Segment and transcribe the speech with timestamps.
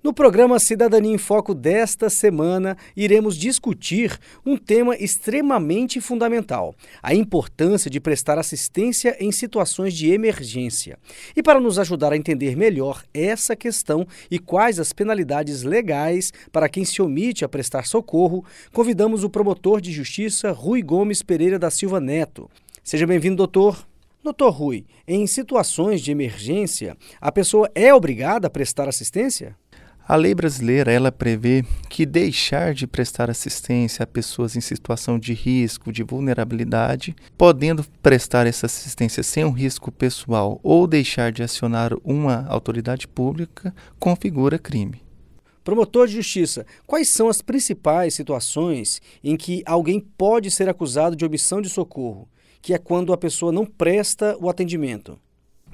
[0.00, 4.16] No programa Cidadania em Foco desta semana, iremos discutir
[4.46, 10.96] um tema extremamente fundamental: a importância de prestar assistência em situações de emergência.
[11.34, 16.68] E para nos ajudar a entender melhor essa questão e quais as penalidades legais para
[16.68, 21.70] quem se omite a prestar socorro, convidamos o promotor de justiça Rui Gomes Pereira da
[21.70, 22.48] Silva Neto.
[22.84, 23.84] Seja bem-vindo, doutor.
[24.22, 29.56] Doutor Rui, em situações de emergência, a pessoa é obrigada a prestar assistência?
[30.08, 35.34] A lei brasileira ela prevê que deixar de prestar assistência a pessoas em situação de
[35.34, 41.92] risco, de vulnerabilidade, podendo prestar essa assistência sem um risco pessoal ou deixar de acionar
[42.02, 45.02] uma autoridade pública, configura crime.
[45.62, 51.26] Promotor de Justiça, quais são as principais situações em que alguém pode ser acusado de
[51.26, 52.26] omissão de socorro,
[52.62, 55.18] que é quando a pessoa não presta o atendimento?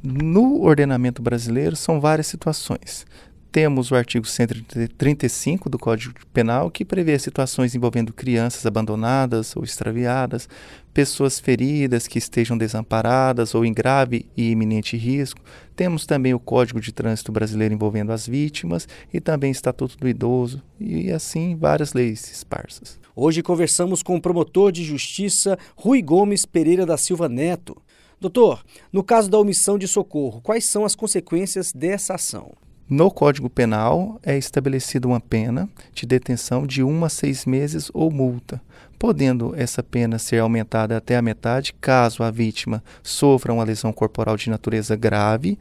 [0.02, 3.06] No ordenamento brasileiro, são várias situações
[3.54, 10.48] temos o artigo 135 do Código Penal, que prevê situações envolvendo crianças abandonadas ou extraviadas,
[10.92, 15.40] pessoas feridas que estejam desamparadas ou em grave e iminente risco.
[15.76, 20.60] Temos também o Código de Trânsito Brasileiro envolvendo as vítimas e também Estatuto do Idoso
[20.80, 22.98] e assim várias leis esparsas.
[23.14, 27.80] Hoje conversamos com o promotor de justiça Rui Gomes Pereira da Silva Neto.
[28.20, 32.52] Doutor, no caso da omissão de socorro, quais são as consequências dessa ação?
[32.88, 38.10] No Código Penal é estabelecida uma pena de detenção de um a seis meses ou
[38.10, 38.60] multa,
[38.98, 44.36] podendo essa pena ser aumentada até a metade caso a vítima sofra uma lesão corporal
[44.36, 45.58] de natureza grave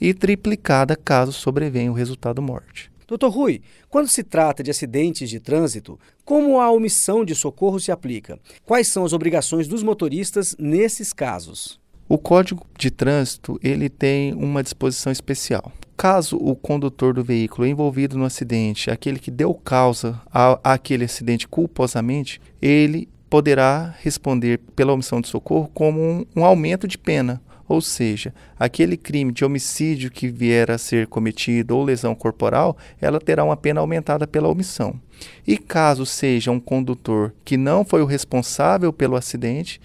[0.00, 2.90] e triplicada caso sobrevenha o resultado morte.
[3.06, 7.92] Doutor Rui, quando se trata de acidentes de trânsito, como a omissão de socorro se
[7.92, 8.36] aplica?
[8.64, 11.83] Quais são as obrigações dos motoristas nesses casos?
[12.06, 15.72] O Código de Trânsito ele tem uma disposição especial.
[15.96, 21.48] Caso o condutor do veículo envolvido no acidente, aquele que deu causa a, àquele acidente
[21.48, 27.40] culposamente, ele poderá responder pela omissão de socorro como um, um aumento de pena.
[27.66, 33.18] Ou seja, aquele crime de homicídio que vier a ser cometido ou lesão corporal, ela
[33.18, 35.00] terá uma pena aumentada pela omissão.
[35.46, 39.80] E caso seja um condutor que não foi o responsável pelo acidente,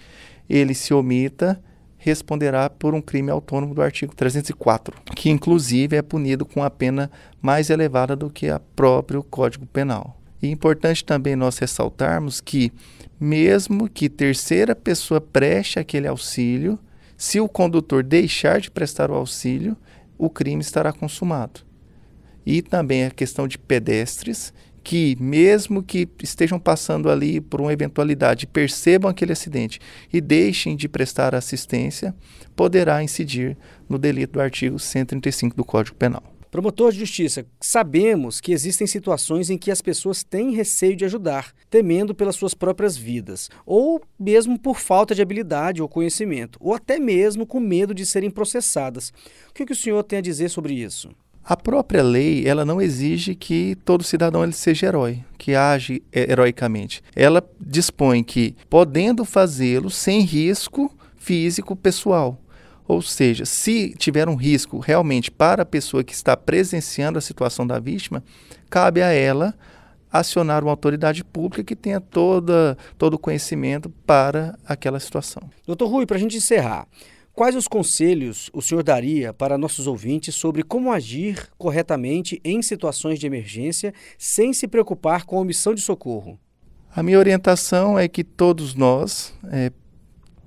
[0.48, 1.58] ele se omita
[2.00, 7.10] responderá por um crime autônomo do artigo 304, que inclusive é punido com a pena
[7.42, 10.18] mais elevada do que a próprio Código Penal.
[10.42, 12.72] E é importante também nós ressaltarmos que,
[13.20, 16.78] mesmo que terceira pessoa preste aquele auxílio,
[17.18, 19.76] se o condutor deixar de prestar o auxílio,
[20.16, 21.60] o crime estará consumado.
[22.46, 24.54] E também a questão de pedestres
[24.90, 29.78] que, mesmo que estejam passando ali por uma eventualidade, percebam aquele acidente
[30.12, 32.12] e deixem de prestar assistência,
[32.56, 33.56] poderá incidir
[33.88, 36.24] no delito do artigo 135 do Código Penal.
[36.50, 41.54] Promotor de Justiça, sabemos que existem situações em que as pessoas têm receio de ajudar,
[41.70, 46.98] temendo pelas suas próprias vidas, ou mesmo por falta de habilidade ou conhecimento, ou até
[46.98, 49.12] mesmo com medo de serem processadas.
[49.50, 51.14] O que, que o senhor tem a dizer sobre isso?
[51.44, 57.02] A própria lei, ela não exige que todo cidadão ele seja herói, que age heroicamente.
[57.16, 62.38] Ela dispõe que, podendo fazê-lo sem risco físico pessoal.
[62.86, 67.66] Ou seja, se tiver um risco realmente para a pessoa que está presenciando a situação
[67.66, 68.22] da vítima,
[68.68, 69.54] cabe a ela
[70.12, 75.42] acionar uma autoridade pública que tenha toda, todo o conhecimento para aquela situação.
[75.66, 76.86] Doutor Rui, para a gente encerrar,
[77.40, 83.18] Quais os conselhos o senhor daria para nossos ouvintes sobre como agir corretamente em situações
[83.18, 86.38] de emergência sem se preocupar com a omissão de socorro?
[86.94, 89.72] A minha orientação é que todos nós é,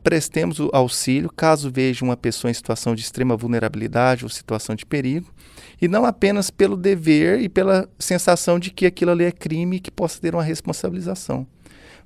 [0.03, 4.85] prestemos o auxílio caso veja uma pessoa em situação de extrema vulnerabilidade ou situação de
[4.85, 5.33] perigo,
[5.81, 9.79] e não apenas pelo dever e pela sensação de que aquilo ali é crime e
[9.79, 11.47] que possa ter uma responsabilização,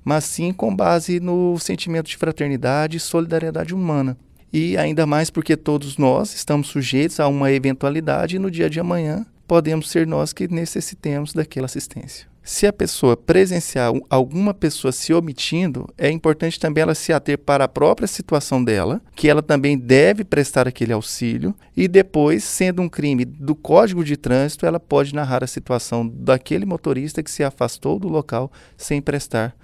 [0.02, 4.16] mas sim com base no sentimento de fraternidade e solidariedade humana
[4.52, 8.80] e ainda mais porque todos nós estamos sujeitos a uma eventualidade e no dia de
[8.80, 12.28] amanhã podemos ser nós que necessitemos daquela assistência.
[12.48, 17.64] Se a pessoa presenciar alguma pessoa se omitindo, é importante também ela se ater para
[17.64, 22.88] a própria situação dela, que ela também deve prestar aquele auxílio, e depois, sendo um
[22.88, 27.98] crime do Código de Trânsito, ela pode narrar a situação daquele motorista que se afastou
[27.98, 29.54] do local sem prestar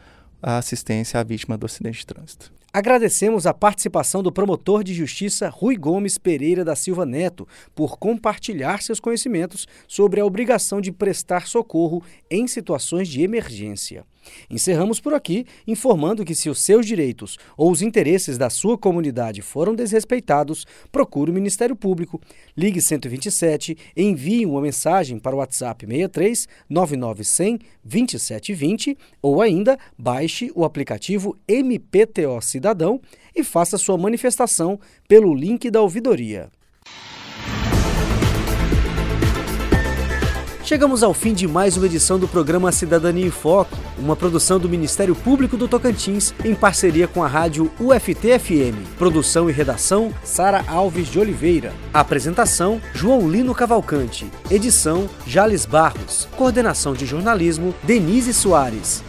[0.43, 2.53] a assistência à vítima do acidente de trânsito.
[2.75, 8.83] Agradecemos a participação do promotor de justiça Rui Gomes Pereira da Silva Neto por compartilhar
[8.83, 14.05] seus conhecimentos sobre a obrigação de prestar socorro em situações de emergência.
[14.51, 19.43] Encerramos por aqui, informando que se os seus direitos ou os interesses da sua comunidade
[19.43, 22.21] foram desrespeitados, procure o Ministério Público.
[22.57, 30.65] Ligue 127, envie uma mensagem para o WhatsApp 63 9900 2720 ou ainda baixe o
[30.65, 32.41] aplicativo MPTO
[33.35, 34.79] e faça sua manifestação
[35.09, 36.49] pelo link da ouvidoria.
[40.65, 44.67] Chegamos ao fim de mais uma edição do programa Cidadania em Foco, uma produção do
[44.67, 48.97] Ministério Público do Tocantins em parceria com a rádio UFT-FM.
[48.97, 51.71] Produção e redação Sara Alves de Oliveira.
[51.93, 54.27] Apresentação João Lino Cavalcante.
[54.51, 56.27] Edição Jales Barros.
[56.35, 59.05] Coordenação de jornalismo Denise Soares.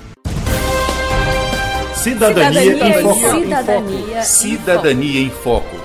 [2.06, 3.40] Cidadania, Cidadania em Foco.
[3.40, 5.84] Cidadania, Cidadania em Foco.